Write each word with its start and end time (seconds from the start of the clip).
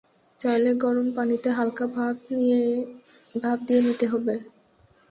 চাইলে 0.39 0.71
গরম 0.83 1.07
পানিতে 1.15 1.49
হালকা 1.57 1.85
ভাপ 1.95 2.15
দিয়ে 3.65 3.81
নিতে 3.85 4.05
হবে। 4.13 4.35